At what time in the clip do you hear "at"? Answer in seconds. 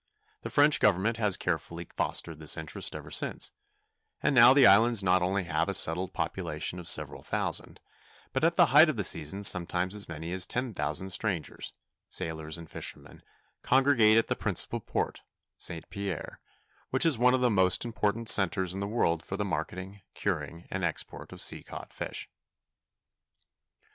8.43-8.55, 14.17-14.25